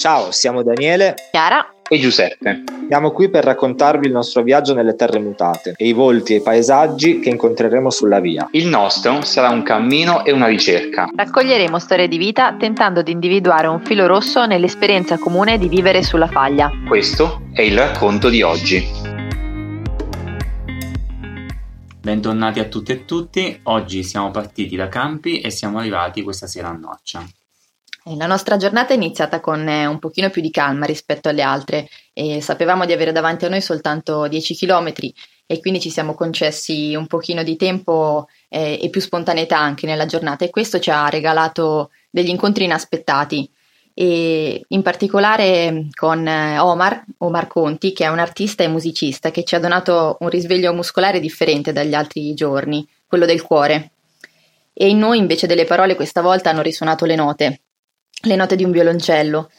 [0.00, 2.62] Ciao, siamo Daniele, Chiara e Giuseppe.
[2.88, 6.40] Siamo qui per raccontarvi il nostro viaggio nelle terre mutate e i volti e i
[6.40, 8.48] paesaggi che incontreremo sulla via.
[8.52, 11.06] Il nostro sarà un cammino e una ricerca.
[11.14, 16.28] Raccoglieremo storie di vita tentando di individuare un filo rosso nell'esperienza comune di vivere sulla
[16.28, 16.70] faglia.
[16.88, 18.82] Questo è il racconto di oggi.
[22.00, 26.68] Bentornati a tutte e tutti, oggi siamo partiti da Campi e siamo arrivati questa sera
[26.68, 27.22] a Noccia.
[28.16, 31.88] La nostra giornata è iniziata con eh, un pochino più di calma rispetto alle altre
[32.12, 34.92] e sapevamo di avere davanti a noi soltanto 10 km
[35.46, 40.06] e quindi ci siamo concessi un pochino di tempo eh, e più spontaneità anche nella
[40.06, 43.48] giornata e questo ci ha regalato degli incontri inaspettati
[43.94, 49.44] e in particolare con eh, Omar, Omar Conti, che è un artista e musicista che
[49.44, 53.90] ci ha donato un risveglio muscolare differente dagli altri giorni, quello del cuore.
[54.72, 57.60] E in noi invece delle parole questa volta hanno risuonato le note,
[58.22, 59.50] le note di un violoncello.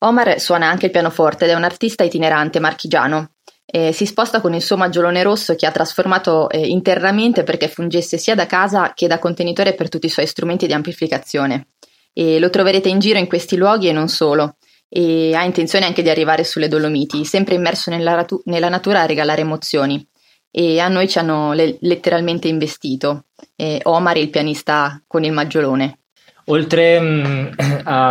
[0.00, 3.30] Omar suona anche il pianoforte ed è un artista itinerante marchigiano.
[3.66, 8.18] Eh, si sposta con il suo maggiolone rosso che ha trasformato eh, internamente perché fungesse
[8.18, 11.68] sia da casa che da contenitore per tutti i suoi strumenti di amplificazione.
[12.12, 14.56] E lo troverete in giro in questi luoghi e non solo.
[14.88, 19.06] E ha intenzione anche di arrivare sulle Dolomiti, sempre immerso nella, ratu- nella natura a
[19.06, 20.06] regalare emozioni.
[20.50, 23.24] E a noi ci hanno le- letteralmente investito.
[23.56, 26.03] E Omar, il pianista con il maggiolone.
[26.46, 27.50] Oltre um,
[27.84, 28.08] a,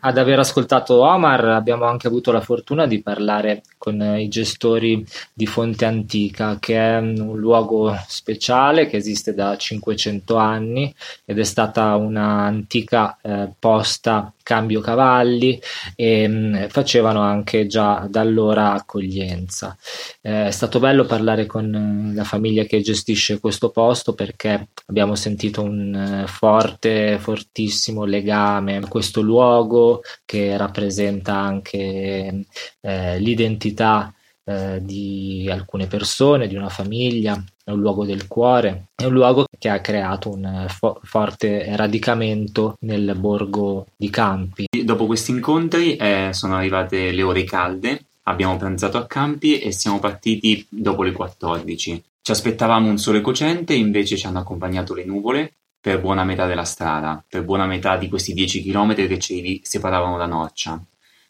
[0.00, 5.46] ad aver ascoltato Omar, abbiamo anche avuto la fortuna di parlare con i gestori di
[5.46, 11.96] Fonte Antica, che è un luogo speciale che esiste da 500 anni ed è stata
[11.96, 15.60] un'antica eh, posta cambio cavalli
[15.96, 19.76] e mh, facevano anche già da allora accoglienza.
[20.20, 25.62] Eh, è stato bello parlare con la famiglia che gestisce questo posto perché abbiamo sentito
[25.62, 27.18] un uh, forte,
[27.56, 32.44] fortissimo legame a questo luogo che rappresenta anche
[32.82, 34.12] eh, l'identità
[34.44, 39.46] eh, di alcune persone, di una famiglia, è un luogo del cuore, è un luogo
[39.58, 44.66] che ha creato un fo- forte radicamento nel borgo di Campi.
[44.84, 49.98] Dopo questi incontri eh, sono arrivate le ore calde, abbiamo pranzato a Campi e siamo
[49.98, 52.04] partiti dopo le 14.
[52.20, 55.52] Ci aspettavamo un sole cocente, invece ci hanno accompagnato le nuvole
[55.86, 60.18] per buona metà della strada, per buona metà di questi 10 km che ci separavano
[60.18, 60.82] da Norcia.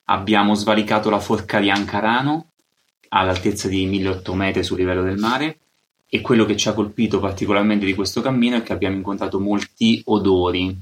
[0.05, 2.53] Abbiamo svalicato la forca di Ancarano
[3.11, 5.59] all'altezza di 1800 metri sul livello del mare
[6.09, 10.01] e quello che ci ha colpito particolarmente di questo cammino è che abbiamo incontrato molti
[10.07, 10.75] odori,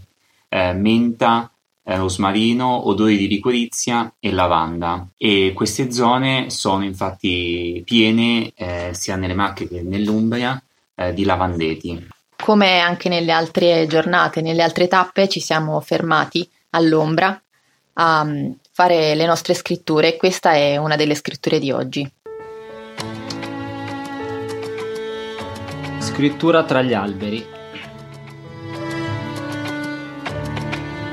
[0.51, 1.51] eh, menta,
[1.83, 9.17] eh, rosmarino, odori di liquirizia e lavanda e queste zone sono infatti piene eh, sia
[9.17, 10.63] nelle Marche che nell'Umbria
[10.95, 12.14] eh, di lavandeti.
[12.45, 17.43] Come anche nelle altre giornate, nelle altre tappe ci siamo fermati all'ombra
[17.95, 22.13] a mm, fare le nostre scritture e questa è una delle scritture di oggi.
[26.01, 27.47] Scrittura tra gli alberi.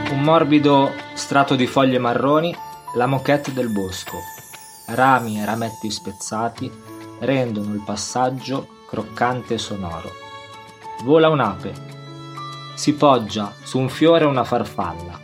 [0.10, 2.54] Un morbido strato di foglie marroni,
[2.96, 4.18] la moquette del bosco.
[4.88, 6.70] Rami e rametti spezzati
[7.20, 10.31] rendono il passaggio croccante e sonoro.
[11.04, 11.74] Vola un'ape.
[12.76, 15.20] Si poggia su un fiore una farfalla.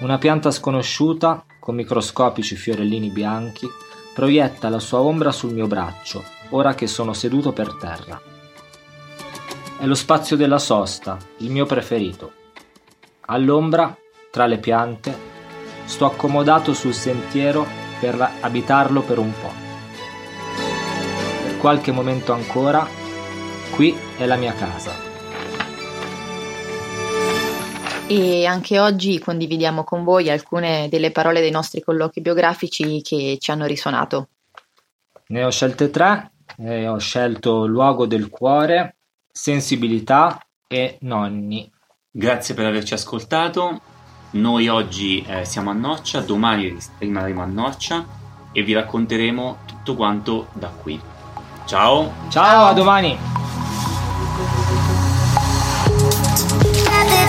[0.00, 3.68] Una pianta sconosciuta, con microscopici fiorellini bianchi,
[4.12, 8.20] proietta la sua ombra sul mio braccio, ora che sono seduto per terra.
[9.78, 12.32] È lo spazio della sosta, il mio preferito.
[13.26, 13.96] All'ombra,
[14.32, 15.16] tra le piante,
[15.84, 17.64] sto accomodato sul sentiero
[18.00, 19.52] per abitarlo per un po'.
[21.44, 22.99] Per qualche momento ancora,
[23.70, 24.92] qui è la mia casa.
[28.06, 33.50] E anche oggi condividiamo con voi alcune delle parole dei nostri colloqui biografici che ci
[33.50, 34.28] hanno risuonato.
[35.28, 38.96] Ne ho scelte tre, e ho scelto Luogo del cuore,
[39.30, 41.70] sensibilità e nonni.
[42.10, 43.80] Grazie per averci ascoltato.
[44.32, 48.04] Noi oggi eh, siamo a Noccia, domani rimarremo a Noccia
[48.52, 51.00] e vi racconteremo tutto quanto da qui.
[51.64, 52.12] Ciao!
[52.28, 53.29] Ciao, a domani!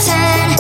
[0.04, 0.51] pretend